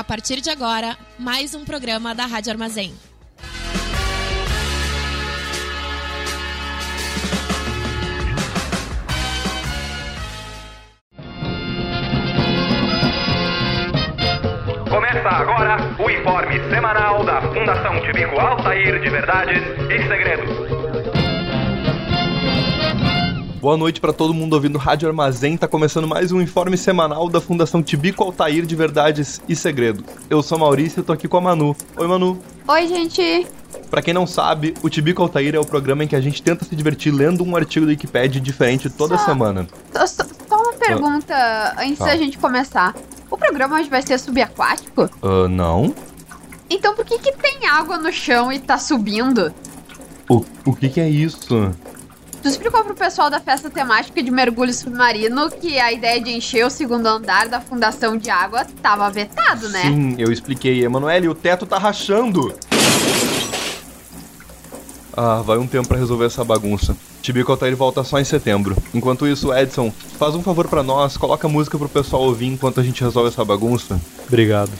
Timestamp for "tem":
47.32-47.66